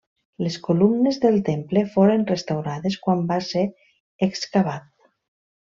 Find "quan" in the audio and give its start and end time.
3.07-3.23